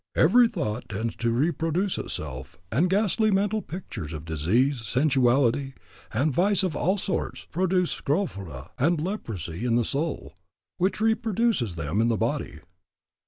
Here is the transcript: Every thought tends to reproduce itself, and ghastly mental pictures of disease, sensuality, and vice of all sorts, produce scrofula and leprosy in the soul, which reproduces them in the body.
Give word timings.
Every 0.27 0.47
thought 0.47 0.89
tends 0.89 1.15
to 1.17 1.29
reproduce 1.29 1.99
itself, 1.99 2.57
and 2.71 2.89
ghastly 2.89 3.29
mental 3.29 3.61
pictures 3.61 4.13
of 4.13 4.25
disease, 4.25 4.81
sensuality, 4.83 5.73
and 6.11 6.33
vice 6.33 6.63
of 6.63 6.75
all 6.75 6.97
sorts, 6.97 7.45
produce 7.51 7.91
scrofula 7.91 8.71
and 8.79 8.99
leprosy 8.99 9.63
in 9.63 9.75
the 9.75 9.85
soul, 9.85 10.33
which 10.79 11.01
reproduces 11.01 11.75
them 11.75 12.01
in 12.01 12.07
the 12.07 12.17
body. 12.17 12.61